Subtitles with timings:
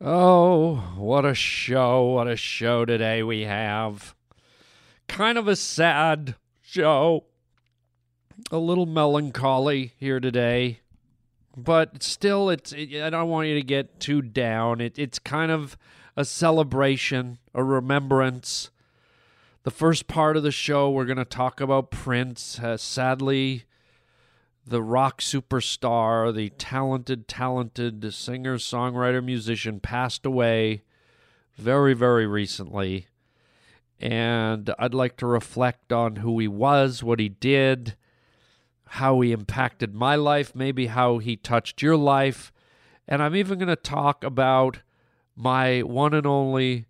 [0.00, 2.04] Oh, what a show.
[2.04, 4.14] What a show today we have.
[5.08, 7.24] Kind of a sad show.
[8.50, 10.80] A little melancholy here today.
[11.56, 12.72] But still, it's.
[12.72, 14.80] It, I don't want you to get too down.
[14.80, 15.78] It, it's kind of
[16.16, 18.70] a celebration, a remembrance.
[19.62, 22.58] The first part of the show, we're going to talk about Prince.
[22.58, 23.64] Uh, sadly,
[24.66, 30.82] the rock superstar, the talented, talented singer, songwriter, musician, passed away
[31.56, 33.06] very, very recently.
[34.00, 37.96] And I'd like to reflect on who he was, what he did,
[38.88, 42.52] how he impacted my life, maybe how he touched your life.
[43.06, 44.78] And I'm even going to talk about
[45.36, 46.86] my one and only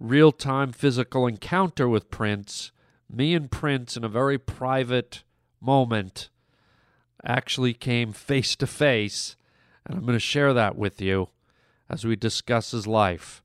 [0.00, 2.72] real time physical encounter with Prince,
[3.10, 5.24] me and Prince in a very private
[5.60, 6.30] moment
[7.24, 9.36] actually came face to face,
[9.86, 11.28] and I'm going to share that with you
[11.88, 13.42] as we discuss his life.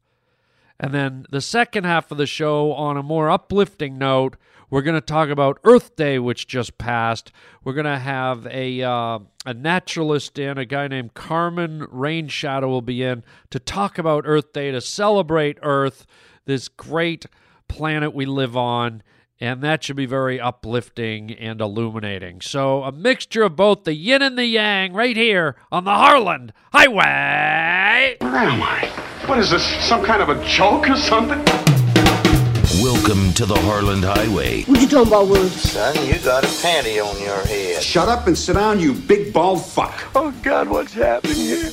[0.80, 4.36] And then the second half of the show, on a more uplifting note,
[4.70, 7.32] we're going to talk about Earth Day, which just passed.
[7.64, 12.82] We're going to have a uh, a naturalist in, a guy named Carmen Rainshadow will
[12.82, 16.08] be in to talk about Earth Day to celebrate Earth,
[16.46, 17.28] this great
[17.68, 19.04] planet we live on,
[19.44, 22.40] and that should be very uplifting and illuminating.
[22.40, 26.54] So, a mixture of both the yin and the yang right here on the Harland
[26.72, 28.16] Highway.
[28.22, 28.86] Oh, Where am I?
[29.26, 29.66] What is this?
[29.86, 31.44] Some kind of a joke or something?
[32.82, 34.64] Welcome to the Harland Highway.
[34.64, 35.50] What you talking about, Willie?
[35.50, 37.84] Son, you got a panty on your head.
[37.84, 40.06] Shut up and sit down, you big bald fuck.
[40.16, 41.72] Oh God, what's happening here?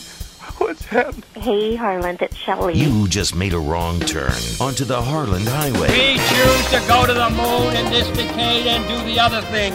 [0.61, 1.23] What's happening?
[1.35, 2.75] Hey, Harland, it's Shelley.
[2.75, 4.31] You just made a wrong turn
[4.61, 5.89] onto the Harland Highway.
[5.89, 9.73] We choose to go to the moon in this decade and do the other thing.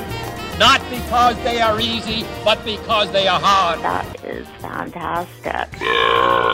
[0.59, 3.79] Not because they are easy, but because they are hard.
[3.81, 5.67] That is fantastic.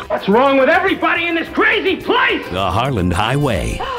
[0.09, 2.43] What's wrong with everybody in this crazy place?
[2.49, 3.79] The Harland Highway.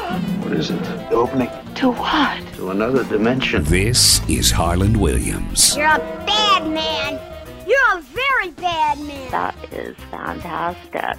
[0.43, 0.83] What is it?
[0.83, 2.43] The opening To what?
[2.55, 3.63] to another dimension.
[3.63, 5.75] This is Harland Williams.
[5.77, 7.32] You're a bad man.
[7.65, 9.31] You're a very bad man.
[9.31, 11.17] That is fantastic.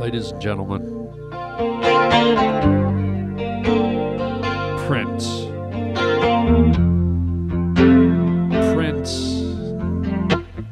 [0.00, 0.80] Ladies and gentlemen,
[4.86, 5.26] Prince.
[8.74, 9.14] Prince,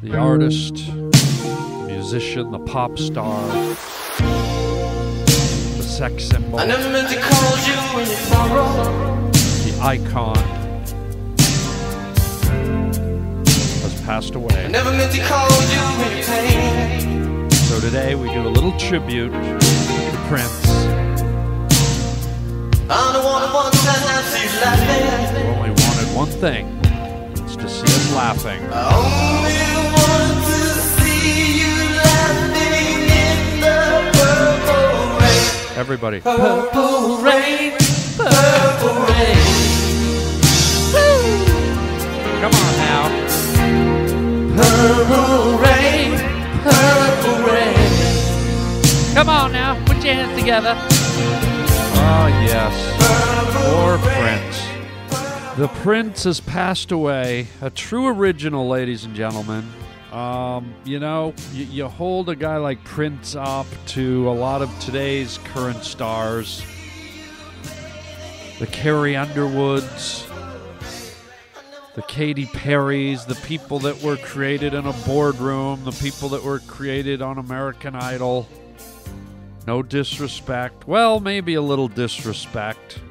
[0.01, 3.39] the artist, the musician, the pop star,
[4.17, 6.89] the sex symbol, I never
[14.19, 15.83] passed I never meant to call you
[16.23, 17.49] pain.
[17.51, 20.67] So today we do a little tribute to Prince.
[22.89, 25.35] I'm the one who wants to you laughing.
[25.35, 26.65] who only wanted one thing.
[27.45, 28.61] It's to see us laughing.
[28.73, 29.63] I only
[29.95, 30.61] want to
[30.97, 33.79] see you laughing in the
[34.19, 35.77] purple rain.
[35.77, 36.19] Everybody.
[36.19, 37.71] Purple rain.
[38.17, 39.59] Purple rain.
[42.41, 43.08] Come on now.
[44.59, 46.19] Purple rain.
[46.63, 47.75] Purple rain.
[49.13, 49.81] Come on now.
[49.85, 50.75] Put your hands together.
[52.01, 52.73] Oh, yes.
[53.55, 55.57] Poor Prince.
[55.57, 57.47] The Prince has passed away.
[57.61, 59.65] A true original, ladies and gentlemen.
[60.11, 64.77] Um, you know, you, you hold a guy like Prince up to a lot of
[64.79, 66.65] today's current stars.
[68.59, 70.28] The Carrie Underwoods,
[71.99, 76.59] the Katy Perrys, the people that were created in a boardroom, the people that were
[76.59, 78.47] created on American Idol.
[79.67, 80.87] No disrespect.
[80.87, 83.01] Well, maybe a little disrespect.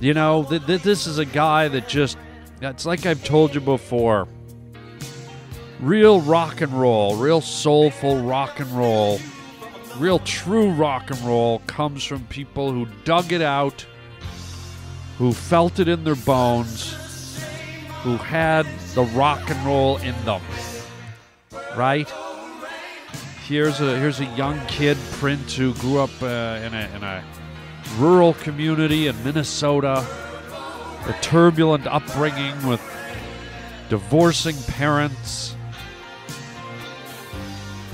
[0.00, 2.16] You know, th- th- this is a guy that just,
[2.62, 4.26] it's like I've told you before.
[5.80, 9.20] Real rock and roll, real soulful rock and roll,
[9.98, 13.84] real true rock and roll comes from people who dug it out,
[15.18, 16.92] who felt it in their bones,
[18.02, 20.42] who had the rock and roll in them.
[21.76, 22.08] Right?
[23.46, 27.24] Here's a here's a young kid, Prince, who grew up uh, in a in a
[27.98, 30.04] rural community in Minnesota.
[31.06, 32.80] A turbulent upbringing with
[33.90, 35.54] divorcing parents,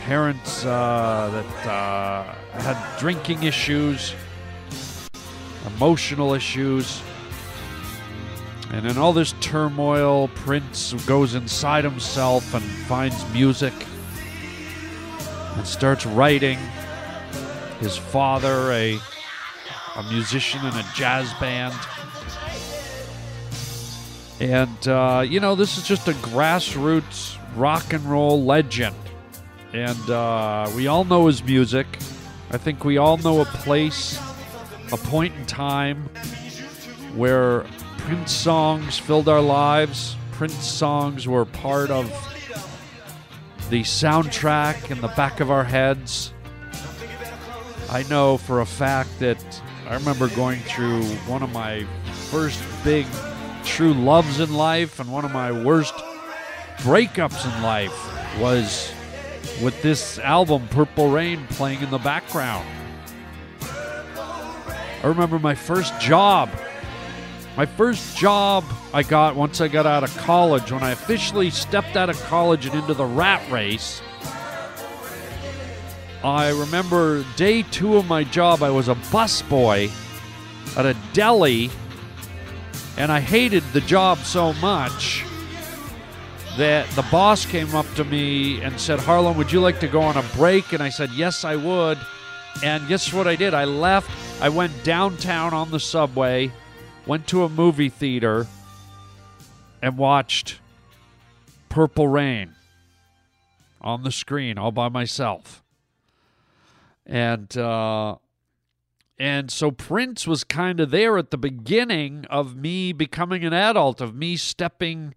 [0.03, 2.23] parents uh, that uh,
[2.61, 4.15] had drinking issues,
[5.67, 7.03] emotional issues.
[8.73, 13.75] And in all this turmoil, Prince goes inside himself and finds music
[15.57, 16.59] and starts writing.
[17.81, 18.99] His father, a,
[19.97, 21.75] a musician in a jazz band,
[24.41, 28.97] And, uh, you know, this is just a grassroots rock and roll legend.
[29.75, 31.87] And uh, we all know his music.
[32.51, 34.19] I think we all know a place,
[34.93, 36.09] a point in time
[37.15, 37.67] where
[38.05, 40.17] Prince songs filled our lives.
[40.33, 42.07] Prince songs were part of
[43.71, 46.33] the soundtrack in the back of our heads.
[47.91, 51.85] I know for a fact that I remember going through one of my
[52.31, 53.07] first big
[53.65, 55.95] true loves in life and one of my worst
[56.79, 58.93] breakups in life was
[59.63, 62.67] with this album Purple Rain playing in the background.
[63.63, 66.51] I remember my first job.
[67.57, 68.65] My first job
[68.95, 72.67] I got once I got out of college, when I officially stepped out of college
[72.67, 74.01] and into the rat race.
[76.23, 79.91] I remember day two of my job, I was a busboy
[80.77, 81.71] at a deli,
[82.97, 85.25] and I hated the job so much
[86.57, 90.03] that the boss came up to me and said, Harland, would you like to go
[90.03, 90.73] on a break?
[90.73, 91.99] And I said, Yes, I would.
[92.63, 93.55] And guess what I did?
[93.55, 94.11] I left.
[94.43, 96.53] I went downtown on the subway,
[97.07, 98.47] went to a movie theater,
[99.83, 100.61] and watched
[101.69, 102.55] Purple Rain
[103.81, 105.63] on the screen all by myself.
[107.07, 108.17] And uh,
[109.19, 114.01] and so Prince was kind of there at the beginning of me becoming an adult,
[114.01, 115.15] of me stepping,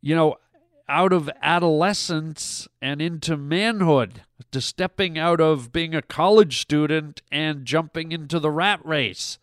[0.00, 0.36] you know,
[0.88, 7.64] out of adolescence and into manhood, to stepping out of being a college student and
[7.64, 9.38] jumping into the rat race.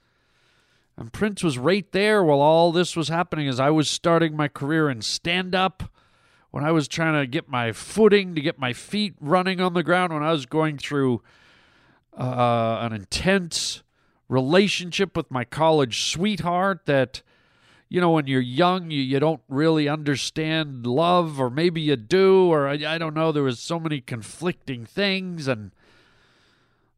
[0.97, 4.47] And Prince was right there while all this was happening as I was starting my
[4.47, 5.83] career in stand up,
[6.51, 9.81] when I was trying to get my footing, to get my feet running on the
[9.81, 11.23] ground, when I was going through
[12.15, 13.81] uh, an intense
[14.29, 17.21] relationship with my college sweetheart that
[17.89, 22.51] you know when you're young you, you don't really understand love or maybe you do
[22.51, 25.71] or I, I don't know there was so many conflicting things and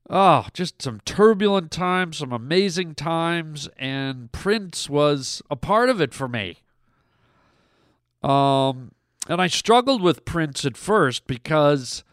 [0.10, 6.14] oh just some turbulent times some amazing times and prince was a part of it
[6.14, 6.58] for me
[8.24, 8.92] um
[9.28, 12.04] and i struggled with prince at first because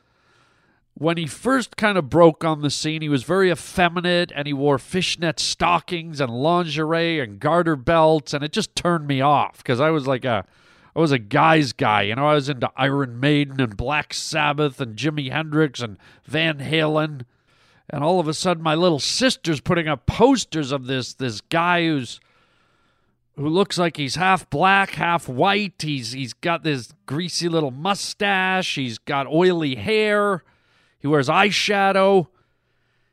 [0.95, 4.53] when he first kind of broke on the scene, he was very effeminate and he
[4.53, 9.81] wore fishnet stockings and lingerie and garter belts, and it just turned me off because
[9.81, 10.45] I was like a
[10.95, 14.79] I was a guy's guy, you know, I was into Iron Maiden and Black Sabbath
[14.79, 15.97] and Jimi Hendrix and
[16.27, 17.23] Van Halen.
[17.93, 21.85] And all of a sudden my little sister's putting up posters of this this guy
[21.85, 22.21] who's
[23.37, 25.83] who looks like he's half black, half white.
[25.83, 30.43] He's he's got this greasy little mustache, he's got oily hair.
[30.99, 32.29] He wears eyeshadow.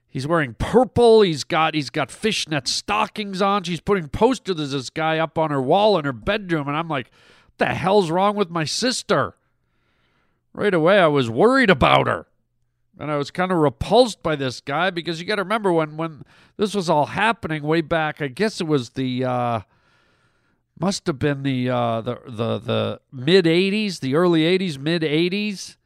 [0.07, 1.21] He's wearing purple.
[1.21, 3.63] He's got he's got fishnet stockings on.
[3.63, 6.87] She's putting posters of this guy up on her wall in her bedroom, and I'm
[6.87, 7.11] like,
[7.45, 9.35] what the hell's wrong with my sister?
[10.53, 12.25] Right away, I was worried about her.
[12.99, 15.95] And I was kind of repulsed by this guy because you got to remember when
[15.97, 16.23] when
[16.57, 18.21] this was all happening way back.
[18.21, 19.61] I guess it was the uh,
[20.77, 25.77] must have been the uh, the the the mid '80s, the early '80s, mid '80s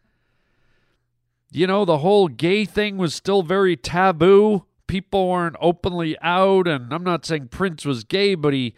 [1.53, 4.65] you know, the whole gay thing was still very taboo.
[4.87, 8.73] People weren't openly out, and I'm not saying Prince was gay, but he,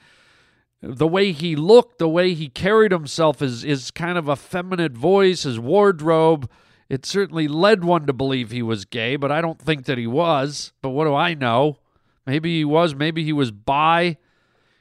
[0.82, 5.44] the way he looked, the way he carried himself, his, his kind of effeminate voice,
[5.44, 6.50] his wardrobe,
[6.90, 10.08] it certainly led one to believe he was gay, but I don't think that he
[10.08, 10.72] was.
[10.82, 11.78] But what do I know?
[12.26, 14.18] Maybe he was, maybe he was bi.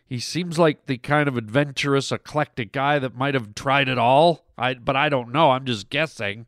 [0.06, 4.44] He seems like the kind of adventurous, eclectic guy that might have tried it all.
[4.56, 5.50] I, but I don't know.
[5.50, 6.46] I'm just guessing.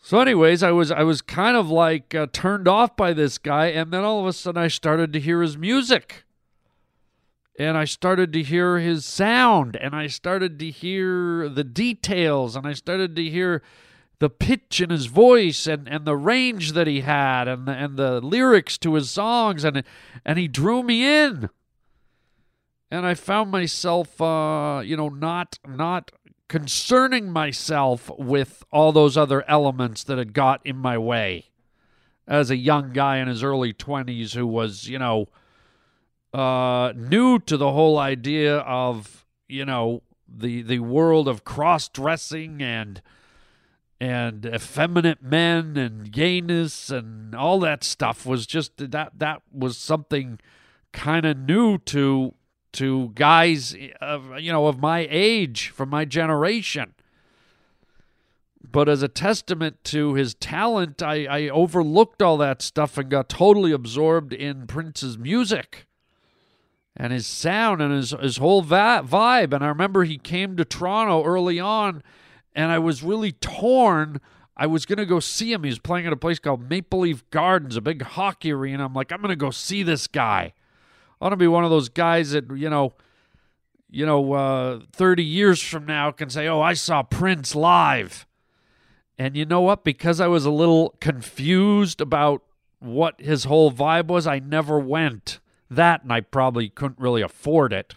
[0.00, 3.68] So, anyways, I was I was kind of like uh, turned off by this guy,
[3.68, 6.23] and then all of a sudden I started to hear his music,
[7.58, 12.66] and I started to hear his sound, and I started to hear the details, and
[12.66, 13.62] I started to hear
[14.18, 17.96] the pitch in his voice, and, and the range that he had, and the, and
[17.96, 19.84] the lyrics to his songs, and
[20.24, 21.50] and he drew me in,
[22.90, 26.10] and I found myself, uh, you know, not not
[26.48, 31.50] concerning myself with all those other elements that had got in my way.
[32.26, 35.28] As a young guy in his early 20s who was, you know,
[36.34, 43.00] uh, new to the whole idea of, you know, the the world of cross-dressing and
[44.00, 50.40] and effeminate men and gayness and all that stuff was just that that was something
[50.92, 52.34] kind of new to
[52.72, 56.94] to guys of you know of my age from my generation.
[58.60, 63.28] But as a testament to his talent I, I overlooked all that stuff and got
[63.28, 65.86] totally absorbed in prince's music
[66.96, 69.52] and his sound and his his whole va- vibe.
[69.52, 72.02] And I remember he came to Toronto early on,
[72.54, 74.20] and I was really torn.
[74.56, 75.64] I was gonna go see him.
[75.64, 78.84] He was playing at a place called Maple Leaf Gardens, a big hockey arena.
[78.84, 80.52] I'm like, I'm gonna go see this guy.
[81.20, 82.92] I want to be one of those guys that you know,
[83.90, 88.26] you know, uh, 30 years from now can say, "Oh, I saw Prince live."
[89.18, 89.84] And you know what?
[89.84, 92.42] Because I was a little confused about
[92.80, 95.38] what his whole vibe was, I never went.
[95.74, 97.94] That and I probably couldn't really afford it.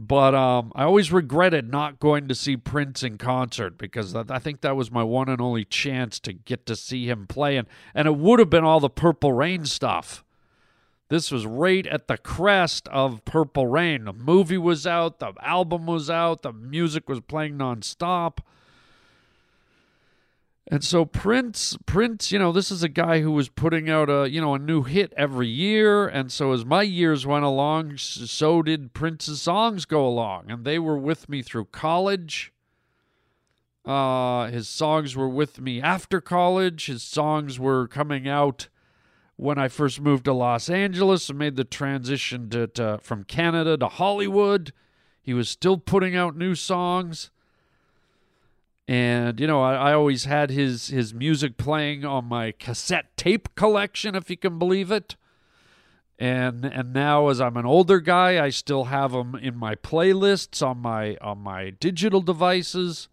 [0.00, 4.60] But um, I always regretted not going to see Prince in concert because I think
[4.60, 7.56] that was my one and only chance to get to see him play.
[7.56, 10.24] And, and it would have been all the Purple Rain stuff.
[11.08, 14.04] This was right at the crest of Purple Rain.
[14.04, 18.38] The movie was out, the album was out, the music was playing nonstop.
[20.70, 24.28] And so Prince, Prince, you know, this is a guy who was putting out a,
[24.28, 28.60] you know, a new hit every year, and so as my years went along, so
[28.60, 32.52] did Prince's songs go along, and they were with me through college.
[33.86, 36.84] Uh, his songs were with me after college.
[36.86, 38.68] His songs were coming out
[39.36, 43.78] when I first moved to Los Angeles and made the transition to, to from Canada
[43.78, 44.74] to Hollywood.
[45.22, 47.30] He was still putting out new songs
[48.88, 53.54] and you know I, I always had his his music playing on my cassette tape
[53.54, 55.14] collection if you can believe it.
[56.18, 60.66] And and now as i'm an older guy i still have them in my playlists
[60.66, 63.08] on my on my digital devices.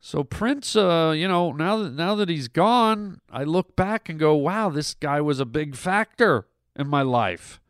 [0.00, 4.18] So prince uh you know now that now that he's gone i look back and
[4.18, 7.60] go wow this guy was a big factor in my life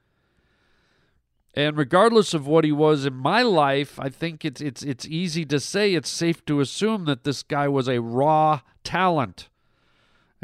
[1.54, 5.44] and regardless of what he was in my life, I think it's it's it's easy
[5.46, 9.48] to say it's safe to assume that this guy was a raw talent.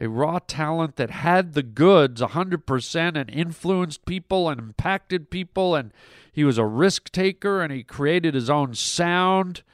[0.01, 5.93] A raw talent that had the goods 100% and influenced people and impacted people and
[6.31, 9.65] he was a risk taker and he created his own sound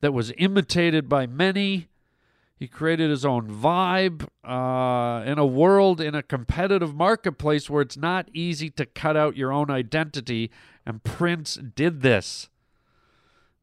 [0.00, 1.88] that was imitated by many.
[2.56, 7.96] He created his own vibe uh, in a world, in a competitive marketplace where it's
[7.96, 10.50] not easy to cut out your own identity.
[10.86, 12.48] And Prince did this.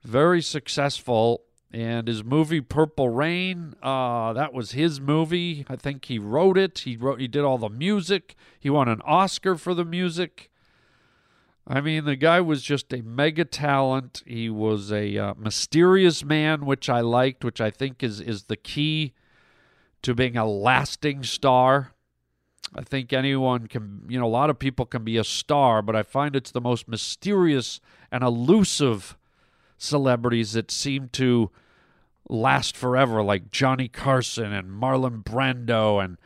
[0.03, 1.43] Very successful.
[1.73, 5.65] And his movie Purple Rain, uh, that was his movie.
[5.69, 6.79] I think he wrote it.
[6.79, 7.21] He wrote.
[7.21, 8.35] He did all the music.
[8.59, 10.51] He won an Oscar for the music.
[11.65, 14.21] I mean, the guy was just a mega talent.
[14.25, 18.57] He was a uh, mysterious man, which I liked, which I think is is the
[18.57, 19.13] key
[20.01, 21.93] to being a lasting star.
[22.73, 25.95] I think anyone can, you know, a lot of people can be a star, but
[25.95, 29.17] I find it's the most mysterious and elusive
[29.77, 31.51] celebrities that seem to
[32.29, 36.17] last forever, like Johnny Carson and Marlon Brando and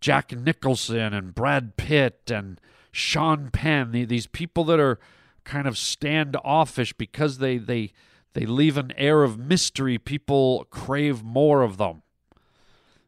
[0.00, 2.58] Jack Nicholson and Brad Pitt and
[2.90, 3.92] Sean Penn.
[3.92, 4.98] These people that are
[5.44, 7.92] kind of standoffish because they they
[8.32, 9.98] they leave an air of mystery.
[9.98, 12.02] People crave more of them,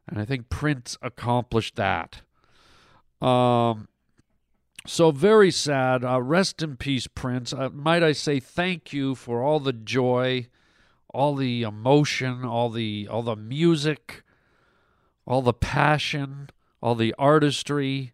[0.07, 2.21] and I think Prince accomplished that.
[3.23, 3.87] Um,
[4.85, 6.03] so very sad.
[6.03, 7.53] Uh, rest in peace, Prince.
[7.53, 10.47] Uh, might I say thank you for all the joy,
[11.13, 14.23] all the emotion, all the all the music,
[15.25, 16.49] all the passion,
[16.81, 18.13] all the artistry,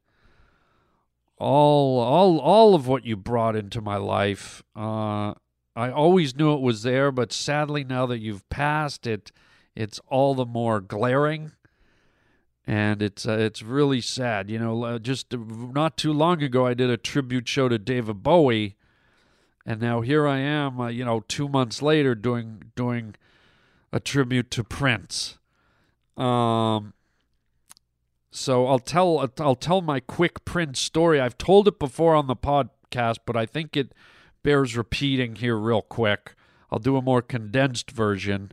[1.39, 4.61] all all all of what you brought into my life.
[4.75, 5.33] Uh,
[5.75, 9.31] I always knew it was there, but sadly, now that you've passed it,
[9.75, 11.53] it's all the more glaring
[12.67, 14.49] and it's uh, it's really sad.
[14.49, 18.21] You know, uh, just not too long ago, I did a tribute show to David
[18.23, 18.75] Bowie,
[19.65, 20.79] and now here I am.
[20.79, 23.15] Uh, you know, two months later, doing doing
[23.91, 25.37] a tribute to Prince.
[26.17, 26.93] Um.
[28.31, 31.19] So I'll tell I'll tell my quick Prince story.
[31.19, 33.93] I've told it before on the podcast, but I think it
[34.43, 36.35] bears repeating here real quick.
[36.71, 38.51] I'll do a more condensed version.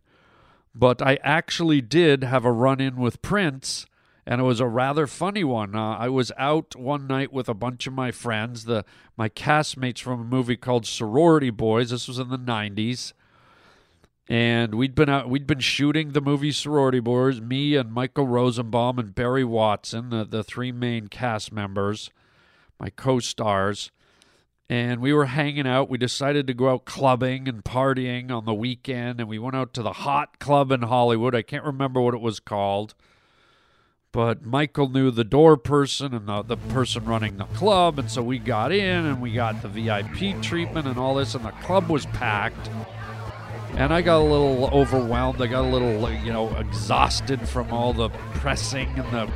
[0.75, 3.87] But I actually did have a run in with Prince
[4.27, 5.77] and it was a rather funny one.
[5.77, 8.85] Uh, I was out one night with a bunch of my friends, the
[9.17, 11.91] my castmates from a movie called Sorority Boys.
[11.91, 13.13] This was in the '90s,
[14.29, 15.31] and we'd been out.
[15.31, 17.41] We'd been shooting the movie Sorority Boys.
[17.41, 22.11] Me and Michael Rosenbaum and Barry Watson, the the three main cast members,
[22.81, 23.93] my co-stars.
[24.69, 25.89] And we were hanging out.
[25.89, 29.73] We decided to go out clubbing and partying on the weekend, and we went out
[29.75, 31.37] to the Hot Club in Hollywood.
[31.37, 32.97] I can't remember what it was called
[34.13, 38.23] but Michael knew the door person and the, the person running the club, and so
[38.23, 41.89] we got in and we got the VIP treatment and all this, and the club
[41.89, 42.71] was packed.
[43.75, 45.43] And I got a little overwhelmed.
[45.43, 49.31] I got a little, you know, exhausted from all the pressing and the,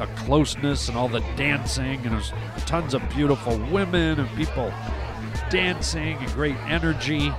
[0.00, 4.72] a closeness and all the dancing, and there's tons of beautiful women and people
[5.50, 7.32] dancing and great energy.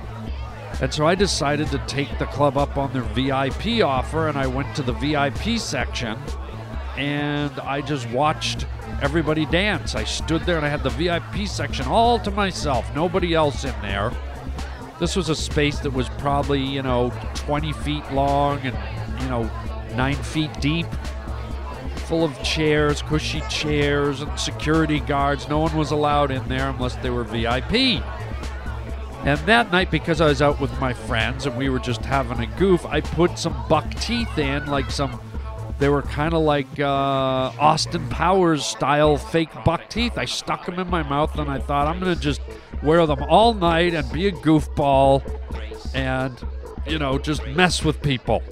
[0.82, 4.46] And so I decided to take the club up on their VIP offer, and I
[4.46, 6.18] went to the VIP section
[6.96, 8.66] and I just watched
[9.02, 9.94] everybody dance.
[9.94, 13.74] I stood there and I had the VIP section all to myself, nobody else in
[13.82, 14.12] there.
[15.00, 18.76] This was a space that was probably, you know, 20 feet long and,
[19.20, 19.50] you know,
[19.96, 20.86] nine feet deep,
[22.06, 25.48] full of chairs, cushy chairs, and security guards.
[25.48, 28.02] No one was allowed in there unless they were VIP.
[29.24, 32.40] And that night, because I was out with my friends and we were just having
[32.40, 35.20] a goof, I put some buck teeth in, like some.
[35.78, 40.16] They were kind of like uh, Austin Powers style fake buck teeth.
[40.16, 42.40] I stuck them in my mouth and I thought I'm going to just
[42.82, 45.22] wear them all night and be a goofball
[45.94, 46.40] and,
[46.86, 48.42] you know, just mess with people.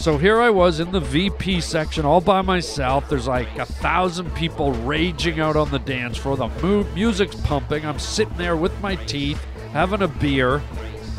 [0.00, 3.08] So here I was in the VP section all by myself.
[3.10, 6.38] There's like a thousand people raging out on the dance floor.
[6.38, 7.84] The mu- music's pumping.
[7.84, 10.62] I'm sitting there with my teeth, having a beer,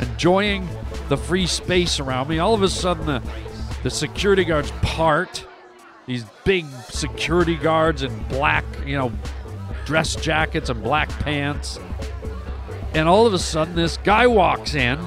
[0.00, 0.68] enjoying
[1.08, 2.40] the free space around me.
[2.40, 3.22] All of a sudden, the,
[3.82, 5.46] the security guards part.
[6.06, 9.12] These big security guards in black, you know,
[9.84, 11.78] dress jackets and black pants.
[12.94, 14.98] And all of a sudden, this guy walks in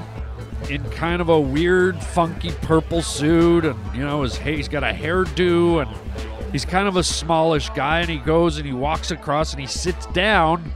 [0.70, 4.92] in kind of a weird, funky purple suit, and you know, his he's got a
[4.92, 8.00] hairdo, and he's kind of a smallish guy.
[8.00, 10.74] And he goes and he walks across and he sits down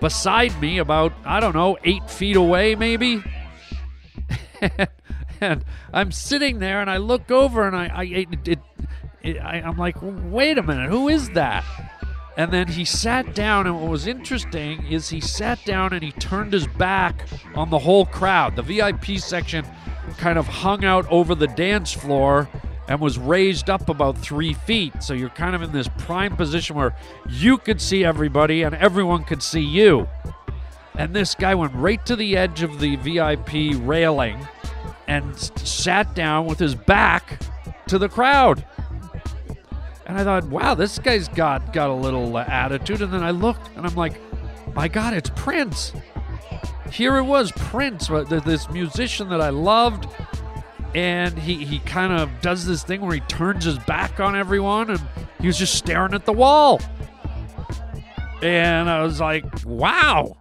[0.00, 3.22] beside me, about I don't know, eight feet away, maybe.
[5.42, 8.58] and I'm sitting there, and I look over, and I, I it, it,
[9.22, 11.64] it I, I'm like, wait a minute, who is that?
[12.36, 16.12] And then he sat down, and what was interesting is he sat down and he
[16.12, 18.56] turned his back on the whole crowd.
[18.56, 19.66] The VIP section
[20.16, 22.48] kind of hung out over the dance floor
[22.88, 25.02] and was raised up about three feet.
[25.02, 26.96] So you're kind of in this prime position where
[27.28, 30.08] you could see everybody and everyone could see you.
[30.94, 34.46] And this guy went right to the edge of the VIP railing
[35.12, 37.42] and sat down with his back
[37.86, 38.64] to the crowd.
[40.06, 43.02] And I thought, wow, this guy's got got a little uh, attitude.
[43.02, 44.20] And then I looked, and I'm like,
[44.74, 45.92] my God, it's Prince.
[46.90, 50.08] Here it was, Prince, uh, th- this musician that I loved.
[50.94, 54.90] And he, he kind of does this thing where he turns his back on everyone,
[54.90, 55.00] and
[55.40, 56.80] he was just staring at the wall.
[58.42, 60.36] And I was like, wow.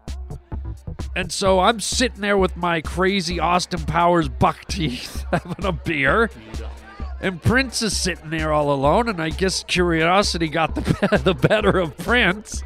[1.15, 6.30] And so I'm sitting there with my crazy Austin Powers buck teeth having a beer.
[7.19, 11.78] And Prince is sitting there all alone, and I guess curiosity got the, the better
[11.78, 12.63] of Prince.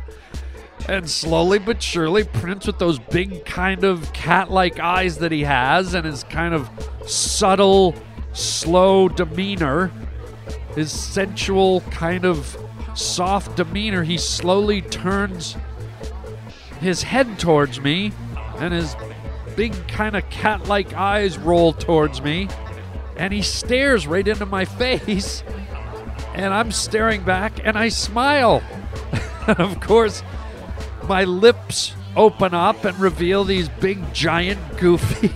[0.88, 5.42] And slowly but surely, Prince, with those big, kind of cat like eyes that he
[5.44, 6.70] has, and his kind of
[7.06, 7.96] subtle,
[8.34, 9.92] slow demeanor,
[10.76, 12.56] his sensual, kind of
[12.94, 15.58] soft demeanor, he slowly turns
[16.80, 18.14] his head towards me,
[18.58, 18.96] and his
[19.56, 22.48] big, kind of cat like eyes roll towards me.
[23.18, 25.44] And he stares right into my face.
[26.34, 28.62] And i'm staring back and i smile.
[29.48, 30.22] And of course
[31.08, 35.34] my lips open up and reveal these big giant goofy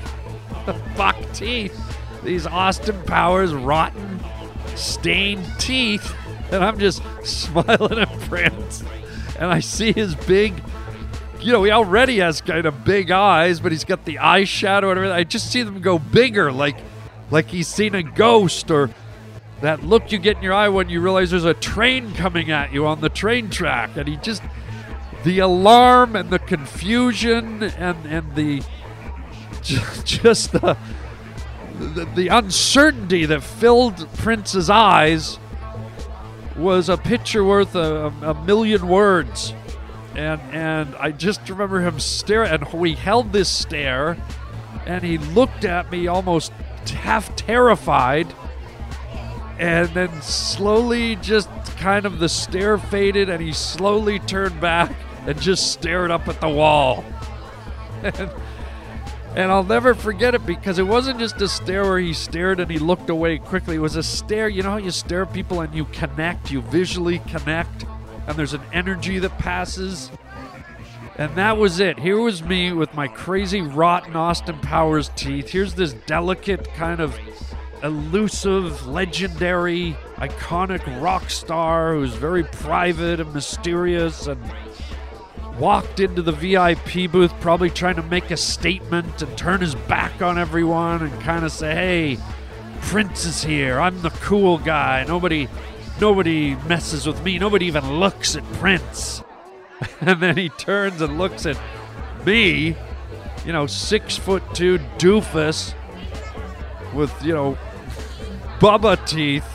[0.98, 1.78] buck teeth.
[2.24, 4.20] These austin powers rotten
[4.76, 6.14] stained teeth.
[6.52, 8.84] And i'm just smiling at prince
[9.40, 10.62] and i see his big
[11.42, 14.98] you know, he already has kind of big eyes, but he's got the eyeshadow and
[14.98, 15.12] everything.
[15.12, 16.78] I just see them go bigger, like
[17.32, 18.90] like he's seen a ghost or
[19.62, 22.72] that look you get in your eye when you realize there's a train coming at
[22.72, 24.42] you on the train track and he just
[25.24, 28.64] the alarm and the confusion and and the
[29.64, 30.78] just the
[31.80, 35.40] the, the uncertainty that filled Prince's eyes
[36.58, 39.54] was a picture worth a, a million words
[40.20, 44.18] and and I just remember him stare and we held this stare
[44.86, 46.52] and he looked at me almost
[46.92, 48.28] half terrified
[49.60, 54.94] and then slowly just kind of the stare faded and he slowly turned back
[55.26, 57.06] and just stared up at the wall
[58.04, 58.30] and,
[59.36, 62.70] and I'll never forget it because it wasn't just a stare where he stared and
[62.70, 63.76] he looked away quickly.
[63.76, 64.50] It was a stare.
[64.50, 67.86] You know how you stare at people and you connect, you visually connect,
[68.30, 70.12] and there's an energy that passes?
[71.18, 72.00] And that was it.
[72.00, 75.50] Here was me with my crazy rotten Austin Powers teeth.
[75.50, 77.20] Here's this delicate, kind of
[77.82, 84.40] elusive, legendary, iconic rock star who's very private and mysterious and
[85.58, 90.22] walked into the VIP booth probably trying to make a statement and turn his back
[90.22, 92.18] on everyone and kind of say, hey,
[92.82, 93.80] Prince is here.
[93.80, 95.04] I'm the cool guy.
[95.06, 95.50] Nobody
[96.00, 97.40] nobody messes with me.
[97.40, 99.24] Nobody even looks at Prince.
[100.02, 101.58] And then he turns and looks at
[102.26, 102.76] me,
[103.46, 105.74] you know, six foot two doofus
[106.94, 107.58] with, you know,
[108.60, 109.48] Bubba teeth,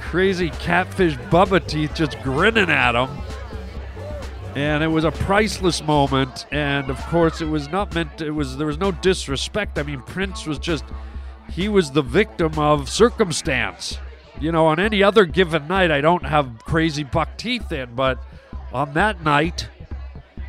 [0.00, 3.08] crazy catfish Bubba teeth just grinning at him.
[4.54, 6.46] And it was a priceless moment.
[6.52, 9.78] And of course, it was not meant, it was, there was no disrespect.
[9.78, 10.84] I mean, Prince was just,
[11.50, 13.98] he was the victim of circumstance.
[14.40, 18.18] You know, on any other given night, I don't have crazy buck teeth in, but
[18.72, 19.68] on that night,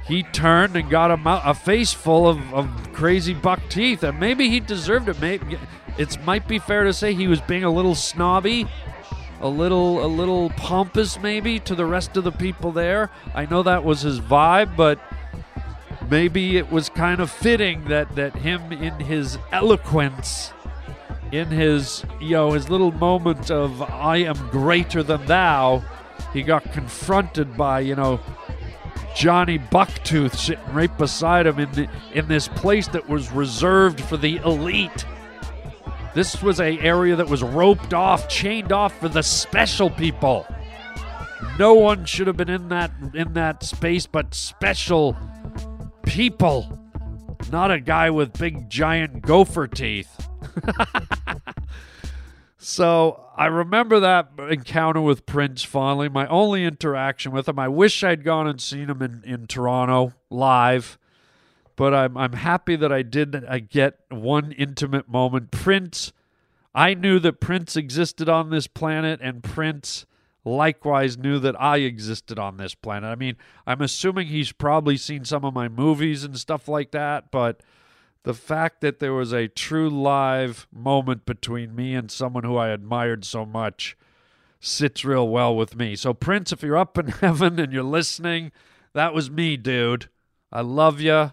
[0.08, 4.50] he turned and got a, a face full of, of crazy buck teeth, and maybe
[4.50, 5.20] he deserved it.
[5.22, 5.58] Maybe
[5.98, 8.68] it might be fair to say he was being a little snobby,
[9.40, 13.10] a little a little pompous, maybe to the rest of the people there.
[13.34, 15.00] I know that was his vibe, but
[16.10, 20.52] maybe it was kind of fitting that that him in his eloquence
[21.32, 25.84] in his you know his little moment of I am greater than thou,
[26.34, 28.20] he got confronted by you know
[29.16, 34.16] Johnny Bucktooth sitting right beside him in the in this place that was reserved for
[34.16, 35.06] the elite.
[36.14, 40.48] This was a area that was roped off, chained off for the special people.
[41.60, 45.18] No one should have been in that in that space but special
[46.04, 46.80] people.
[47.52, 50.28] Not a guy with big giant gopher teeth.
[52.68, 57.58] so I remember that encounter with Prince fondly, my only interaction with him.
[57.58, 61.00] I wish I'd gone and seen him in, in Toronto live,
[61.78, 65.52] but I'm, I'm happy that I did I get one intimate moment.
[65.52, 66.12] Prince,
[66.76, 70.06] I knew that Prince existed on this planet, and Prince
[70.44, 73.10] likewise knew that I existed on this planet.
[73.10, 77.32] I mean, I'm assuming he's probably seen some of my movies and stuff like that,
[77.32, 77.62] but
[78.28, 82.68] the fact that there was a true live moment between me and someone who I
[82.68, 83.96] admired so much
[84.60, 85.96] sits real well with me.
[85.96, 88.52] So, Prince, if you're up in heaven and you're listening,
[88.92, 90.10] that was me, dude.
[90.52, 91.32] I love you.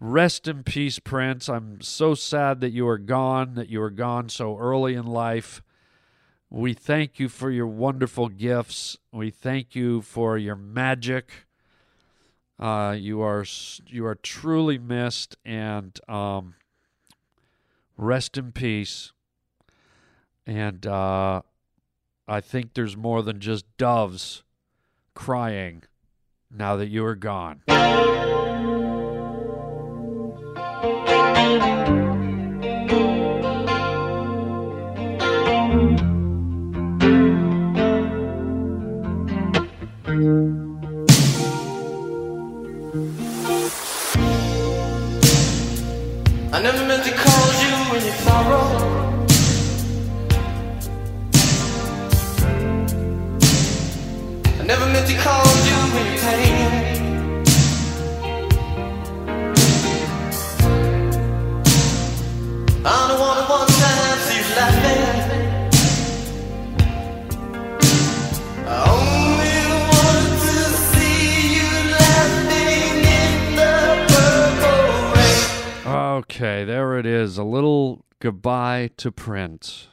[0.00, 1.50] Rest in peace, Prince.
[1.50, 5.60] I'm so sad that you are gone, that you are gone so early in life.
[6.48, 8.96] We thank you for your wonderful gifts.
[9.12, 11.44] We thank you for your magic.
[12.62, 13.44] Uh, you are
[13.88, 16.54] you are truly missed, and um,
[17.96, 19.10] rest in peace.
[20.46, 21.42] And uh,
[22.28, 24.44] I think there's more than just doves
[25.12, 25.82] crying
[26.52, 27.62] now that you are gone.
[42.94, 42.98] I
[46.62, 49.01] never meant to call you when you sorrow.
[76.42, 77.38] Okay, there it is.
[77.38, 79.86] A little goodbye to Prince.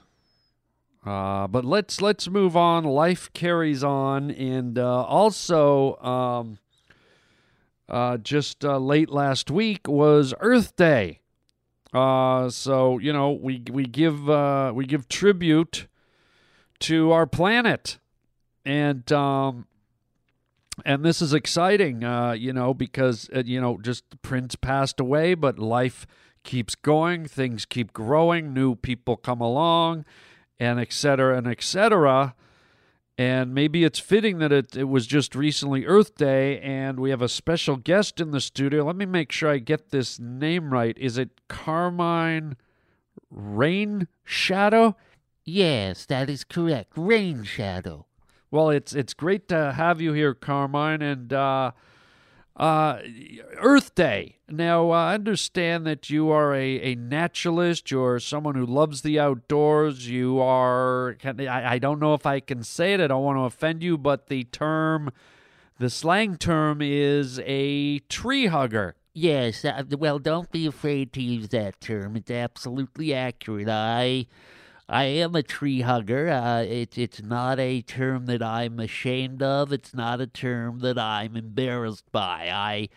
[1.06, 2.86] Uh, but let's let's move on.
[2.86, 6.58] Life carries on, and uh, also um,
[7.88, 11.20] uh, just uh, late last week was Earth Day.
[11.94, 15.86] Uh, so you know we we give uh, we give tribute
[16.80, 18.00] to our planet,
[18.66, 19.68] and um,
[20.84, 22.02] and this is exciting,
[22.40, 26.08] you know, because you know just Prince passed away, but life
[26.50, 30.04] keeps going, things keep growing, new people come along,
[30.60, 32.34] and et cetera and et cetera.
[33.20, 37.22] And maybe it's fitting that it, it was just recently Earth Day, and we have
[37.22, 38.84] a special guest in the studio.
[38.84, 40.98] Let me make sure I get this name right.
[40.98, 42.58] Is it Carmine
[43.30, 44.96] Rain Shadow?
[45.46, 46.94] Yes, that is correct.
[46.96, 48.08] Rain Shadow.
[48.50, 51.72] Well, it's it's great to have you here, Carmine, and uh,
[52.60, 53.00] uh,
[53.58, 54.38] Earth Day.
[54.50, 57.90] Now, I understand that you are a, a naturalist.
[57.90, 60.10] You're someone who loves the outdoors.
[60.10, 63.00] You are, I, I don't know if I can say it.
[63.00, 65.12] I don't want to offend you, but the term,
[65.80, 68.96] the slang term is a tree hugger.
[69.14, 72.16] Yes, uh, well, don't be afraid to use that term.
[72.16, 73.68] It's absolutely accurate.
[73.70, 74.28] I,
[74.92, 76.30] I am a tree hugger.
[76.30, 79.72] Uh, it's it's not a term that I'm ashamed of.
[79.72, 82.50] It's not a term that I'm embarrassed by.
[82.52, 82.90] I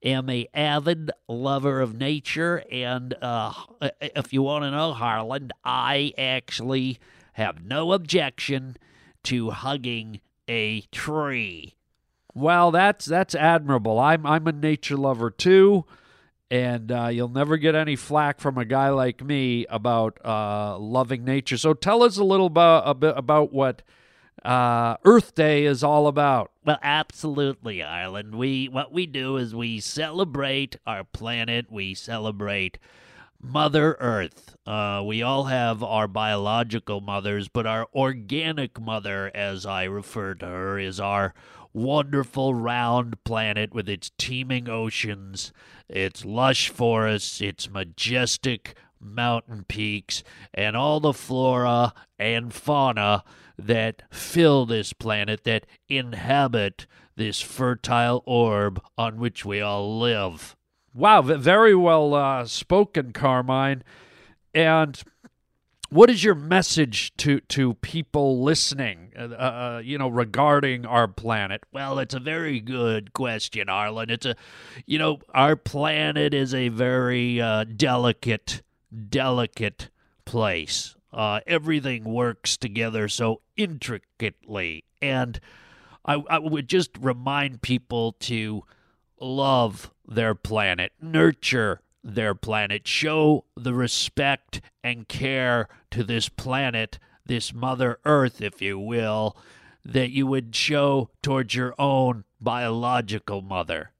[0.00, 3.52] am a avid lover of nature, and uh,
[4.00, 7.00] if you want to know, Harland, I actually
[7.32, 8.76] have no objection
[9.24, 11.74] to hugging a tree.
[12.32, 13.98] Well, that's that's admirable.
[13.98, 15.84] I'm I'm a nature lover too,
[16.50, 21.24] and uh, you'll never get any flack from a guy like me about uh, loving
[21.24, 21.56] nature.
[21.56, 23.82] So tell us a little about a bit about what
[24.44, 26.50] uh, Earth Day is all about.
[26.64, 28.34] Well, absolutely, Ireland.
[28.34, 31.66] We what we do is we celebrate our planet.
[31.70, 32.78] We celebrate
[33.42, 34.54] Mother Earth.
[34.66, 40.46] Uh, we all have our biological mothers, but our organic mother, as I refer to
[40.46, 41.32] her, is our
[41.72, 45.52] wonderful round planet with its teeming oceans,
[45.88, 50.22] its lush forests, its majestic mountain peaks,
[50.52, 53.24] and all the flora and fauna
[53.58, 60.56] that fill this planet, that inhabit this fertile orb on which we all live.
[60.92, 63.84] Wow, very well uh, spoken, Carmine.
[64.52, 65.00] And
[65.90, 69.12] what is your message to to people listening?
[69.16, 71.62] Uh, uh, you know, regarding our planet.
[71.72, 74.10] Well, it's a very good question, Arlen.
[74.10, 74.34] It's a,
[74.86, 78.62] you know, our planet is a very uh, delicate,
[79.08, 79.90] delicate
[80.24, 80.96] place.
[81.12, 85.40] Uh, everything works together so intricately, and
[86.04, 88.64] I, I would just remind people to
[89.20, 97.54] love their planet, nurture their planet, show the respect and care to this planet, this
[97.54, 99.36] Mother Earth, if you will,
[99.84, 103.92] that you would show towards your own biological mother.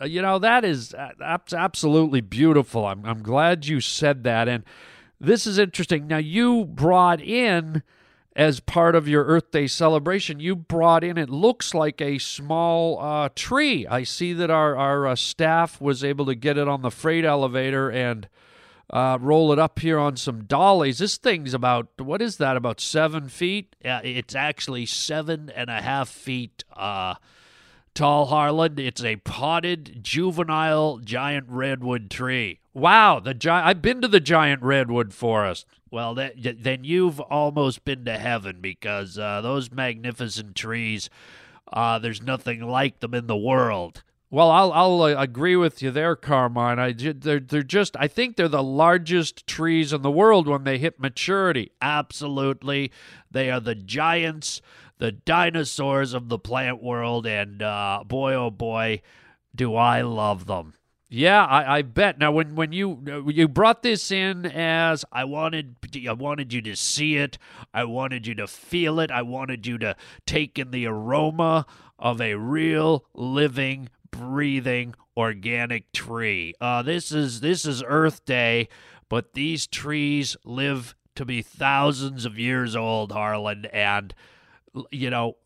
[0.00, 1.10] Uh, you know that is uh,
[1.52, 2.86] absolutely beautiful.
[2.86, 4.64] I'm I'm glad you said that, and
[5.20, 6.06] this is interesting.
[6.06, 7.82] Now you brought in
[8.38, 13.00] as part of your Earth Day celebration, you brought in, it looks like a small
[13.00, 13.84] uh, tree.
[13.84, 17.24] I see that our, our uh, staff was able to get it on the freight
[17.24, 18.28] elevator and
[18.90, 20.98] uh, roll it up here on some dollies.
[20.98, 23.74] This thing's about, what is that, about seven feet?
[23.82, 27.16] It's actually seven and a half feet uh,
[27.92, 28.78] tall, Harland.
[28.78, 32.60] It's a potted juvenile giant redwood tree.
[32.72, 35.66] Wow, the gi- I've been to the giant redwood forest.
[35.90, 41.08] Well, that, then you've almost been to heaven because uh, those magnificent trees,
[41.72, 44.02] uh, there's nothing like them in the world.
[44.30, 46.78] Well, I'll I'll uh, agree with you there, Carmine.
[46.78, 50.76] I they're they're just I think they're the largest trees in the world when they
[50.76, 51.72] hit maturity.
[51.80, 52.92] Absolutely,
[53.30, 54.60] they are the giants,
[54.98, 59.00] the dinosaurs of the plant world, and uh, boy oh boy,
[59.54, 60.74] do I love them.
[61.10, 62.18] Yeah, I, I bet.
[62.18, 66.76] Now, when when you you brought this in as I wanted, I wanted you to
[66.76, 67.38] see it.
[67.72, 69.10] I wanted you to feel it.
[69.10, 71.64] I wanted you to take in the aroma
[71.98, 76.52] of a real, living, breathing, organic tree.
[76.60, 78.68] Uh, this is this is Earth Day,
[79.08, 84.14] but these trees live to be thousands of years old, Harland, and
[84.90, 85.36] you know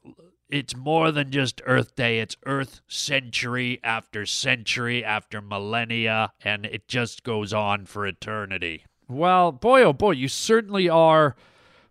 [0.53, 2.21] it's more than just Earth Day.
[2.21, 8.85] It's Earth century after century after millennia, and it just goes on for eternity.
[9.09, 11.35] Well, boy, oh boy, you certainly are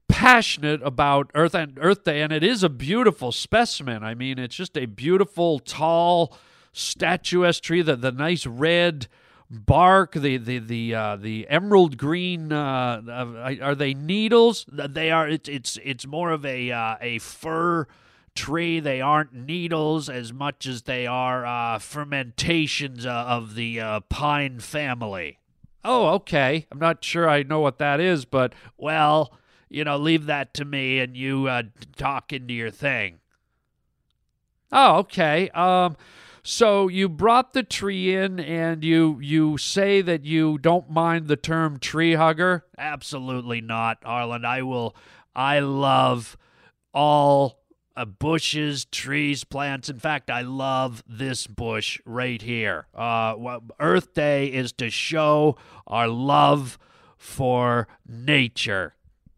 [0.08, 4.04] passionate about Earth and Earth Day, and it is a beautiful specimen.
[4.04, 6.38] I mean, it's just a beautiful, tall,
[6.72, 7.82] statuesque tree.
[7.82, 9.08] The the nice red
[9.50, 12.52] bark, the the the uh, the emerald green.
[12.52, 14.68] Uh, are they needles?
[14.72, 15.28] They are.
[15.28, 17.88] It's it's it's more of a uh, a fir
[18.36, 18.80] tree.
[18.80, 24.60] They aren't needles as much as they are uh, fermentations uh, of the uh, pine
[24.60, 25.40] family.
[25.84, 26.68] Oh, okay.
[26.72, 29.34] I'm not sure I know what that is, but well,
[29.70, 31.64] you know, leave that to me and you uh,
[31.98, 33.20] talk into your thing.
[34.72, 35.50] Oh, okay.
[35.50, 35.98] Um,
[36.44, 41.36] so you brought the tree in, and you you say that you don't mind the
[41.36, 42.66] term tree hugger.
[42.78, 44.44] Absolutely not, Arlen.
[44.46, 44.96] I will.
[45.36, 46.38] I love
[46.94, 47.61] all
[47.96, 49.90] uh, bushes, trees, plants.
[49.90, 52.88] In fact, I love this bush right here.
[52.96, 56.78] Uh, Earth Day is to show our love
[57.18, 58.96] for nature.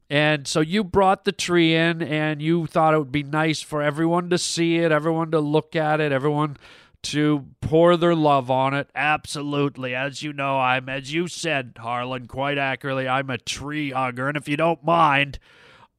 [0.10, 3.82] And so you brought the tree in and you thought it would be nice for
[3.82, 6.58] everyone to see it, everyone to look at it, everyone
[7.04, 8.89] to pour their love on it.
[8.96, 9.96] Absolutely.
[9.96, 14.28] As you know, I'm, as you said, Harland, quite accurately, I'm a tree hugger.
[14.28, 15.39] And if you don't mind,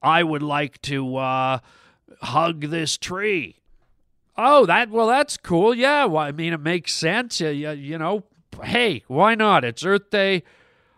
[0.01, 1.59] I would like to uh,
[2.23, 3.57] hug this tree.
[4.37, 5.75] Oh, that well, that's cool.
[5.75, 7.40] Yeah, well, I mean, it makes sense.
[7.40, 8.25] You, you, you know,
[8.62, 9.64] hey, why not?
[9.64, 10.43] It's Earth Day.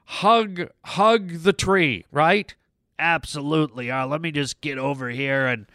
[0.07, 2.55] Hug, hug the tree, right?
[2.99, 3.91] Absolutely.
[3.91, 5.67] Uh, let me just get over here and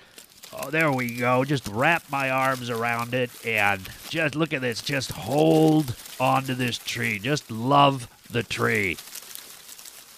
[0.53, 1.43] oh, there we go.
[1.43, 4.81] Just wrap my arms around it and just look at this.
[4.81, 7.19] Just hold onto this tree.
[7.19, 8.97] Just love the tree.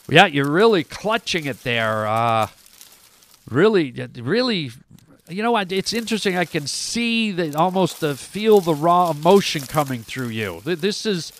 [0.09, 2.05] Yeah, you're really clutching it there.
[2.05, 2.47] Uh,
[3.49, 4.71] really, really,
[5.33, 5.71] you know what?
[5.71, 6.37] It's interesting.
[6.37, 10.61] I can see the almost the feel the raw emotion coming through you.
[10.63, 11.31] This is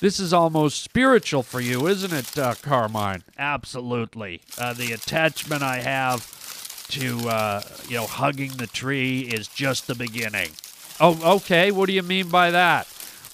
[0.00, 3.22] this is almost spiritual for you, isn't it, uh, Carmine?
[3.38, 4.40] Absolutely.
[4.58, 9.94] Uh, the attachment I have to uh, you know hugging the tree is just the
[9.94, 10.50] beginning.
[11.00, 11.70] Oh, okay.
[11.70, 12.86] What do you mean by that?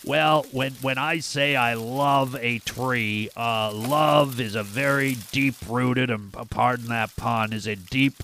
[0.05, 5.57] Well, when when I say I love a tree, uh, love is a very deep
[5.69, 8.23] rooted, and pardon that pun, is a deep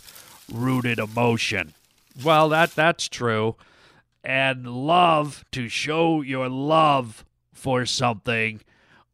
[0.53, 1.75] rooted emotion.
[2.23, 3.57] Well, that that's true,
[4.23, 8.61] and love to show your love for something.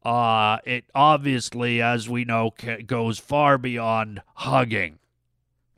[0.03, 4.99] Uh, it obviously, as we know, ca- goes far beyond hugging.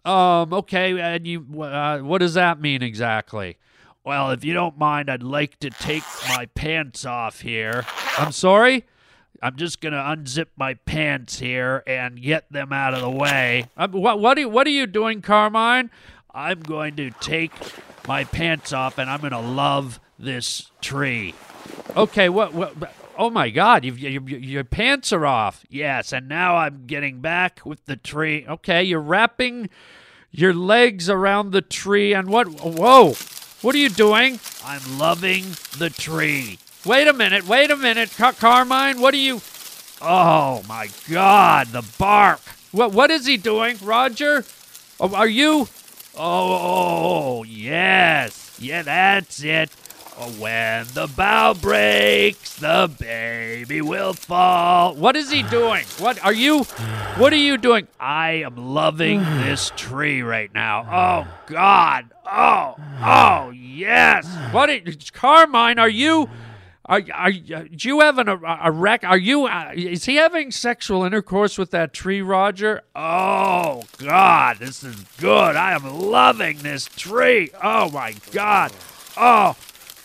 [0.03, 0.51] Um.
[0.53, 0.99] Okay.
[0.99, 3.57] And you, uh, what does that mean exactly?
[4.03, 7.85] Well, if you don't mind, I'd like to take my pants off here.
[8.17, 8.85] I'm sorry?
[9.41, 13.65] I'm just going to unzip my pants here and get them out of the way.
[13.75, 15.89] Um, what, what, are you, what are you doing, Carmine?
[16.33, 17.51] I'm going to take
[18.07, 21.33] my pants off and I'm going to love this tree.
[21.97, 25.65] Okay, what, what, oh my God, you've, your, your pants are off.
[25.69, 28.45] Yes, and now I'm getting back with the tree.
[28.47, 29.69] Okay, you're wrapping
[30.29, 33.13] your legs around the tree and what, whoa.
[33.61, 34.39] What are you doing?
[34.63, 35.43] I'm loving
[35.77, 36.59] the tree.
[36.85, 38.99] Wait a minute, wait a minute, Car- Carmine.
[38.99, 39.41] What are you?
[40.01, 42.39] Oh my God, the bark.
[42.71, 42.91] What?
[42.91, 44.43] What is he doing, Roger?
[44.99, 45.67] Oh, are you?
[46.17, 49.69] Oh, oh, yes, yeah, that's it.
[50.17, 54.95] Oh, when the bow breaks, the baby will fall.
[54.95, 55.85] What is he doing?
[55.99, 56.63] What are you?
[57.17, 57.87] What are you doing?
[57.99, 61.25] I am loving this tree right now.
[61.27, 62.05] Oh God.
[62.25, 62.75] Oh.
[63.03, 64.25] Oh yes.
[64.51, 64.69] What?
[64.71, 66.27] Is, Carmine, are you?
[66.85, 69.03] Are, are, do you have an, a, a wreck?
[69.03, 69.45] Are you?
[69.45, 72.81] Uh, is he having sexual intercourse with that tree, Roger?
[72.95, 75.55] Oh God, this is good.
[75.55, 77.51] I am loving this tree.
[77.63, 78.71] Oh my God.
[79.15, 79.55] Oh,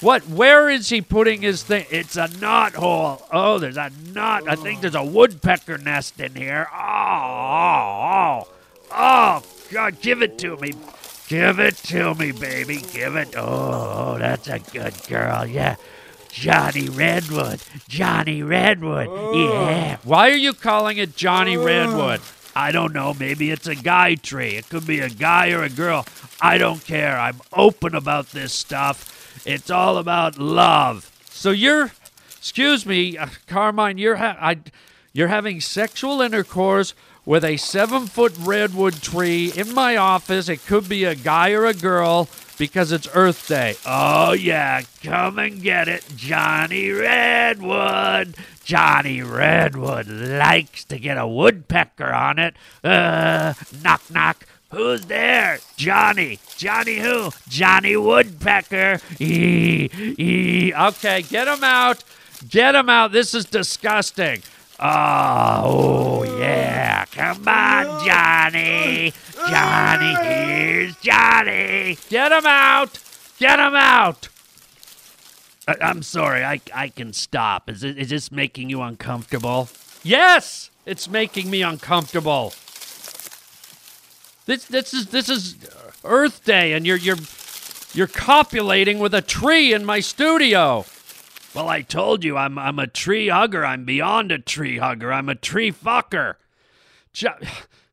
[0.02, 0.28] what?
[0.28, 1.86] Where is he putting his thing?
[1.90, 3.26] It's a knot hole.
[3.32, 4.46] Oh, there's a knot.
[4.46, 6.68] I think there's a woodpecker nest in here.
[6.72, 8.48] Oh, oh,
[8.90, 10.74] oh, God, give it to me.
[11.28, 12.82] Give it to me, baby.
[12.92, 13.34] Give it.
[13.36, 15.46] Oh, that's a good girl.
[15.46, 15.76] Yeah.
[16.36, 17.62] Johnny Redwood.
[17.88, 19.08] Johnny Redwood.
[19.34, 19.96] Yeah.
[20.04, 22.20] Why are you calling it Johnny Redwood?
[22.54, 23.14] I don't know.
[23.14, 24.50] Maybe it's a guy tree.
[24.50, 26.04] It could be a guy or a girl.
[26.38, 27.18] I don't care.
[27.18, 29.42] I'm open about this stuff.
[29.46, 31.10] It's all about love.
[31.30, 31.92] So you're,
[32.36, 33.96] excuse me, uh, Carmine.
[33.96, 34.58] You're ha- I,
[35.14, 36.92] you're having sexual intercourse
[37.24, 40.50] with a seven foot redwood tree in my office.
[40.50, 43.76] It could be a guy or a girl because it's Earth Day.
[43.86, 44.82] Oh, yeah.
[45.02, 48.36] Come and get it, Johnny Redwood.
[48.64, 52.56] Johnny Redwood likes to get a woodpecker on it.
[52.82, 54.46] Uh, knock, knock.
[54.70, 55.58] Who's there?
[55.76, 56.40] Johnny.
[56.56, 57.30] Johnny who?
[57.48, 59.00] Johnny Woodpecker.
[59.20, 59.88] Ee,
[60.18, 60.74] ee.
[60.74, 62.02] Okay, get him out.
[62.48, 63.12] Get him out.
[63.12, 64.42] This is disgusting.
[64.78, 67.04] Oh, oh yeah.
[67.06, 69.12] Come on, Johnny.
[69.48, 71.96] Johnny, here's Johnny.
[72.10, 72.98] Get him out.
[73.38, 74.28] Get him out.
[75.66, 76.44] I- I'm sorry.
[76.44, 77.70] I, I can stop.
[77.70, 79.68] Is, it, is this making you uncomfortable?
[80.02, 82.52] Yes, it's making me uncomfortable.
[84.46, 85.56] This this is this is
[86.04, 87.16] Earth Day, and you're you're
[87.94, 90.84] you're copulating with a tree in my studio.
[91.56, 93.64] Well, I told you I'm I'm a tree hugger.
[93.64, 95.10] I'm beyond a tree hugger.
[95.10, 96.34] I'm a tree fucker.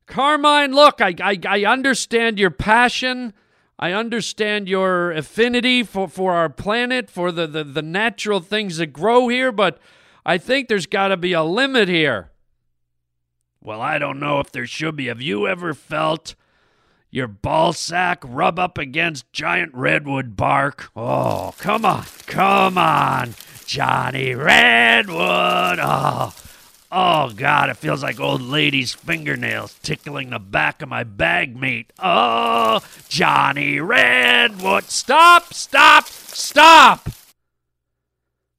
[0.06, 3.32] Carmine, look, I, I I understand your passion.
[3.80, 8.88] I understand your affinity for, for our planet, for the, the, the natural things that
[8.88, 9.80] grow here, but
[10.26, 12.32] I think there's got to be a limit here.
[13.62, 15.08] Well, I don't know if there should be.
[15.08, 16.36] Have you ever felt
[17.10, 20.91] your ball sack rub up against giant redwood bark?
[20.95, 23.34] Oh, come on, come on,
[23.74, 25.80] Johnny Redwood.
[25.82, 26.32] Oh,
[26.92, 31.92] oh God, it feels like old lady's fingernails tickling the back of my bag meat.
[31.98, 34.84] Oh, Johnny Redwood.
[34.92, 37.10] Stop, stop, stop.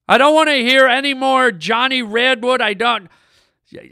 [0.09, 2.61] I don't want to hear any more Johnny Redwood.
[2.61, 3.09] I don't.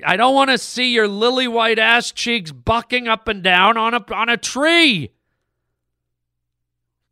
[0.05, 3.95] I don't want to see your lily white ass cheeks bucking up and down on
[3.95, 5.12] a on a tree.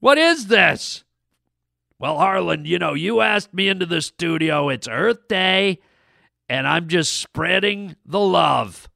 [0.00, 1.04] What is this?
[2.00, 4.70] Well, Harlan, you know, you asked me into the studio.
[4.70, 5.80] It's Earth Day,
[6.48, 8.88] and I'm just spreading the love.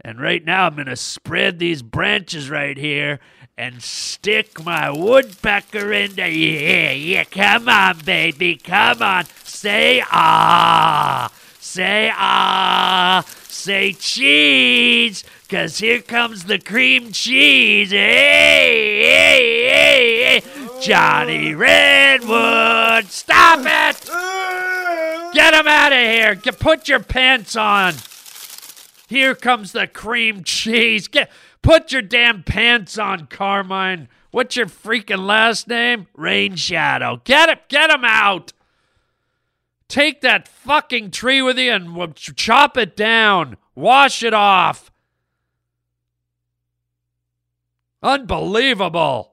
[0.00, 3.18] And right now, I'm going to spread these branches right here
[3.56, 6.30] and stick my woodpecker into.
[6.30, 9.24] Yeah, yeah, come on, baby, come on.
[9.42, 11.32] Say ah.
[11.58, 13.26] Say ah.
[13.48, 17.90] say cheese, cause here comes the cream cheese.
[17.90, 20.57] Hey, hey, hey, hey.
[20.80, 25.34] Johnny Redwood, stop it!
[25.34, 26.34] Get him out of here!
[26.34, 27.94] Get, put your pants on.
[29.08, 31.08] Here comes the cream cheese.
[31.08, 31.30] Get,
[31.62, 34.08] put your damn pants on, Carmine.
[34.30, 36.06] What's your freaking last name?
[36.14, 37.22] Rain Shadow.
[37.24, 38.52] Get it, get him out.
[39.88, 43.56] Take that fucking tree with you and chop it down.
[43.74, 44.92] Wash it off.
[48.02, 49.32] Unbelievable.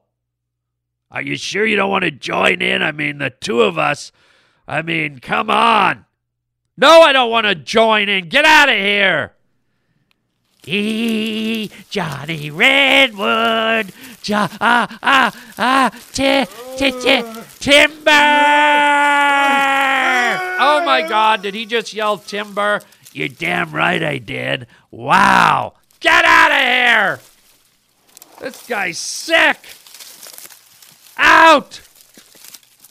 [1.16, 2.82] Are you sure you don't want to join in?
[2.82, 4.12] I mean, the two of us.
[4.68, 6.04] I mean, come on.
[6.76, 8.28] No, I don't want to join in.
[8.28, 9.32] Get out of here.
[10.66, 16.44] E Johnny Redwood, jo- ah ah ah, ti
[16.76, 17.22] ti ti
[17.60, 18.12] timber.
[20.60, 21.40] Oh my God!
[21.40, 22.82] Did he just yell timber?
[23.14, 24.66] You're damn right I did.
[24.90, 25.76] Wow!
[26.00, 27.20] Get out of here!
[28.38, 29.60] This guy's sick.
[31.18, 31.80] Out!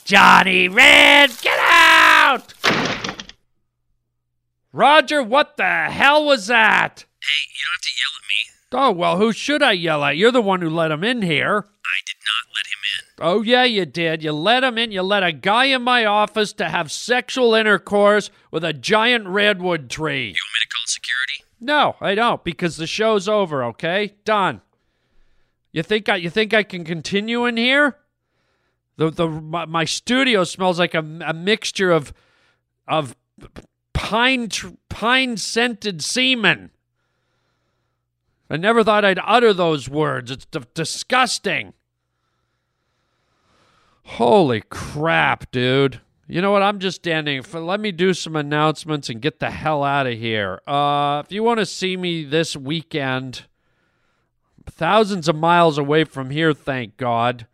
[0.04, 2.54] Johnny Red, get out!
[4.72, 7.06] Roger, what the hell was that?
[7.22, 8.96] Hey, you don't have to yell at me.
[8.98, 10.18] Oh, well, who should I yell at?
[10.18, 11.66] You're the one who let him in here.
[11.86, 13.06] I did not let him in.
[13.20, 14.22] Oh, yeah, you did.
[14.22, 14.92] You let him in.
[14.92, 19.90] You let a guy in my office to have sexual intercourse with a giant redwood
[19.90, 20.28] tree.
[20.28, 21.44] You want me to call security?
[21.62, 24.16] No, I don't, because the show's over, okay?
[24.26, 24.62] Done.
[25.72, 27.98] You think I you think I can continue in here?
[28.98, 32.14] The the my, my studio smells like a, a mixture of
[32.88, 33.16] of
[33.93, 34.50] pine
[34.89, 36.72] pine scented semen.
[38.50, 40.32] I never thought I'd utter those words.
[40.32, 41.74] It's d- disgusting.
[44.04, 46.00] Holy crap, dude.
[46.28, 46.62] You know what?
[46.62, 47.60] I'm just standing for.
[47.60, 50.62] Let me do some announcements and get the hell out of here.
[50.68, 53.46] Uh, if you want to see me this weekend,
[54.66, 57.48] thousands of miles away from here, thank God.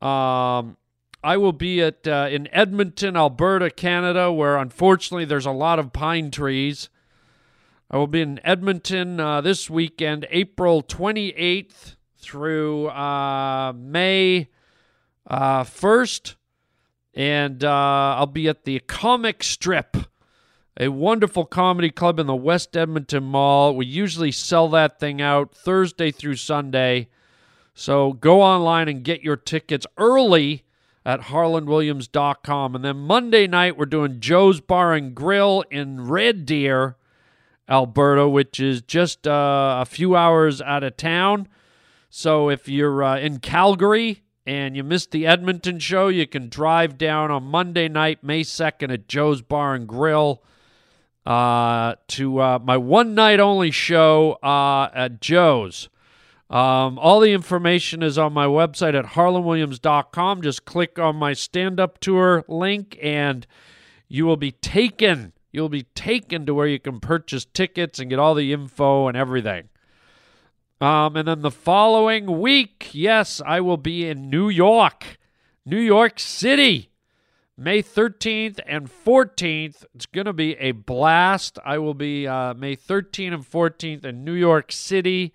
[0.00, 0.76] Um,
[1.22, 5.92] I will be at uh, in Edmonton, Alberta, Canada, where unfortunately there's a lot of
[5.92, 6.88] pine trees.
[7.90, 14.48] I will be in Edmonton uh, this weekend, April 28th through uh, May
[15.26, 16.34] uh, 1st.
[17.14, 19.96] And uh, I'll be at the Comic Strip,
[20.78, 23.74] a wonderful comedy club in the West Edmonton Mall.
[23.74, 27.08] We usually sell that thing out Thursday through Sunday.
[27.78, 30.64] So go online and get your tickets early
[31.06, 32.74] at harlandwilliams.com.
[32.74, 36.96] And then Monday night, we're doing Joe's Bar and Grill in Red Deer,
[37.68, 41.46] Alberta, which is just uh, a few hours out of town.
[42.10, 46.98] So if you're uh, in Calgary and you missed the Edmonton show, you can drive
[46.98, 50.42] down on Monday night, May 2nd at Joe's Bar and Grill
[51.24, 55.88] uh, to uh, my one night only show uh, at Joe's.
[56.50, 60.42] Um, all the information is on my website at harlanwilliams.com.
[60.42, 63.46] Just click on my stand up tour link and
[64.08, 65.34] you will be taken.
[65.52, 69.16] You'll be taken to where you can purchase tickets and get all the info and
[69.16, 69.68] everything.
[70.80, 75.18] Um, and then the following week, yes, I will be in New York,
[75.66, 76.90] New York City,
[77.56, 79.84] May 13th and 14th.
[79.94, 81.58] It's going to be a blast.
[81.64, 85.34] I will be uh, May 13th and 14th in New York City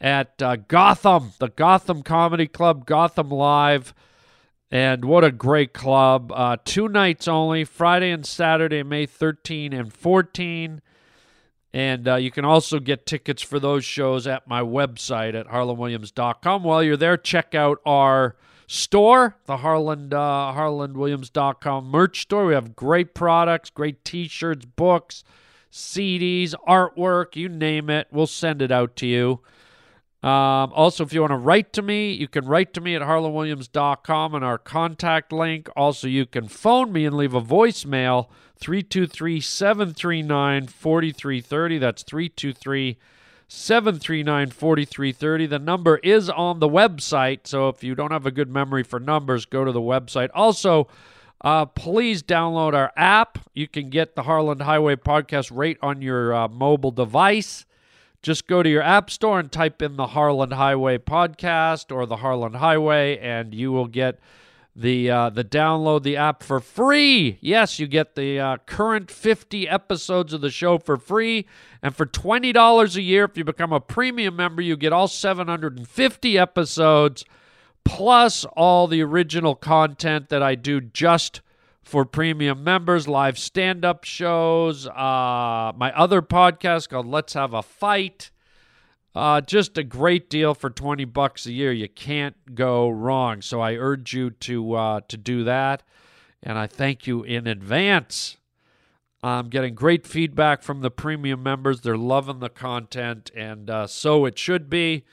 [0.00, 3.94] at uh, Gotham, the Gotham Comedy Club, Gotham Live.
[4.70, 6.32] And what a great club.
[6.32, 10.80] Uh, two nights only, Friday and Saturday, May 13 and 14.
[11.72, 16.62] And uh, you can also get tickets for those shows at my website at harlandwilliams.com.
[16.64, 18.36] While you're there, check out our
[18.66, 22.46] store, the Harland, uh, harlandwilliams.com merch store.
[22.46, 25.24] We have great products, great t shirts, books,
[25.72, 28.08] CDs, artwork, you name it.
[28.10, 29.40] We'll send it out to you.
[30.22, 33.00] Um, also, if you want to write to me, you can write to me at
[33.00, 35.70] harlandwilliams.com and our contact link.
[35.74, 38.26] Also, you can phone me and leave a voicemail
[38.58, 41.78] 323 739 4330.
[41.78, 42.98] That's 323
[43.48, 45.46] 739 4330.
[45.46, 49.00] The number is on the website, so if you don't have a good memory for
[49.00, 50.28] numbers, go to the website.
[50.34, 50.86] Also,
[51.40, 53.38] uh, please download our app.
[53.54, 57.64] You can get the Harland Highway podcast right on your uh, mobile device.
[58.22, 62.16] Just go to your app store and type in the Harland Highway podcast or the
[62.16, 64.18] Harland Highway, and you will get
[64.76, 67.38] the uh, the download the app for free.
[67.40, 71.46] Yes, you get the uh, current 50 episodes of the show for free,
[71.82, 75.08] and for twenty dollars a year, if you become a premium member, you get all
[75.08, 77.24] 750 episodes
[77.84, 81.40] plus all the original content that I do just
[81.90, 87.62] for premium members, live stand up shows, uh, my other podcast called Let's Have a
[87.62, 88.30] Fight.
[89.12, 91.72] Uh, just a great deal for 20 bucks a year.
[91.72, 93.42] You can't go wrong.
[93.42, 95.82] So I urge you to uh, to do that.
[96.44, 98.36] And I thank you in advance.
[99.20, 101.80] I'm getting great feedback from the premium members.
[101.80, 105.04] They're loving the content, and uh, so it should be.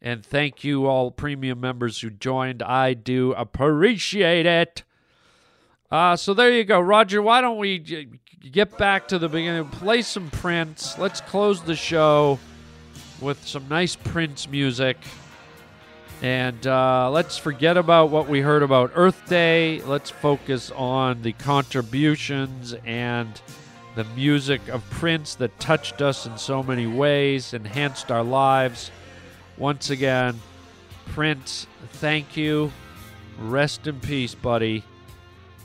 [0.00, 2.62] And thank you, all premium members who joined.
[2.62, 4.84] I do appreciate it.
[5.94, 7.22] Uh, so there you go, Roger.
[7.22, 8.08] Why don't we j-
[8.50, 9.68] get back to the beginning?
[9.68, 10.98] Play some Prince.
[10.98, 12.40] Let's close the show
[13.20, 14.96] with some nice Prince music.
[16.20, 19.82] And uh, let's forget about what we heard about Earth Day.
[19.82, 23.40] Let's focus on the contributions and
[23.94, 28.90] the music of Prince that touched us in so many ways, enhanced our lives.
[29.56, 30.40] Once again,
[31.10, 32.72] Prince, thank you.
[33.38, 34.82] Rest in peace, buddy.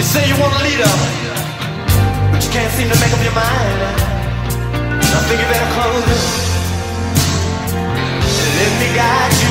[0.00, 0.92] You say you want a leader,
[2.32, 3.80] but you can't seem to make up your mind.
[4.96, 6.50] I think you better close it
[8.60, 9.49] let me guide you.